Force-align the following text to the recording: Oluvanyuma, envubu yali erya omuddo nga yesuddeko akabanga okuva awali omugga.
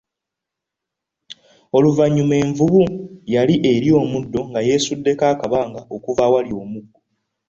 Oluvanyuma, 1.77 2.33
envubu 2.43 2.83
yali 3.33 3.55
erya 3.71 3.93
omuddo 4.03 4.39
nga 4.49 4.61
yesuddeko 4.69 5.23
akabanga 5.33 5.79
okuva 5.95 6.21
awali 6.27 6.51
omugga. 6.61 6.97